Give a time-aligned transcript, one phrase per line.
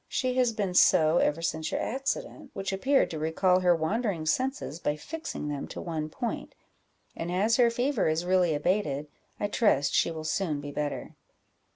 [0.07, 4.79] "She has been so ever since your accident, which appeared to recall her wandering senses
[4.79, 6.55] by fixing them to one point;
[7.15, 9.09] and as her fever is really abated,
[9.39, 11.13] I trust she will soon be better."